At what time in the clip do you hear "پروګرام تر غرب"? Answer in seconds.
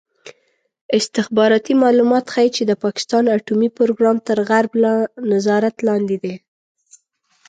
3.77-4.71